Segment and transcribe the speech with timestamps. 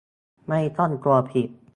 [0.47, 1.47] ไม่ต้องกลัวผิด